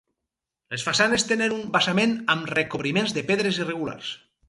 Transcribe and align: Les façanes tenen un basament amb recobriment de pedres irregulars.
Les 0.73 0.85
façanes 0.87 1.27
tenen 1.33 1.55
un 1.59 1.69
basament 1.77 2.17
amb 2.37 2.51
recobriment 2.57 3.15
de 3.19 3.29
pedres 3.33 3.65
irregulars. 3.65 4.15